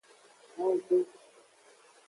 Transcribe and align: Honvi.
Honvi. 0.55 0.99